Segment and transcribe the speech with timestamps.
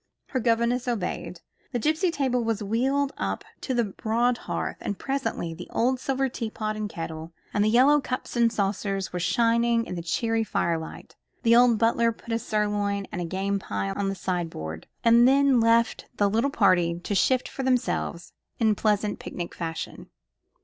[0.29, 1.41] Her governess obeyed.
[1.73, 6.27] The gipsy table was wheeled up to the broad hearth, and presently the old silver
[6.27, 10.43] tea pot and kettle, and the yellow cups and saucers, were shining in the cheery
[10.43, 11.15] firelight.
[11.43, 15.59] The old butler put a sirloin and a game pie on the sideboard, and then
[15.59, 20.09] left the little party to shift for themselves, in pleasant picnic fashion.